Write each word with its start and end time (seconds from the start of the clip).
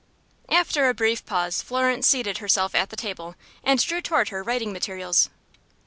After 0.49 0.89
a 0.89 0.95
brief 0.95 1.23
pause 1.27 1.61
Florence 1.61 2.07
seated 2.07 2.39
herself 2.39 2.73
at 2.73 2.89
the 2.89 2.95
table, 2.95 3.35
and 3.63 3.79
drew 3.79 4.01
toward 4.01 4.29
her 4.29 4.41
writing 4.41 4.73
materials. 4.73 5.29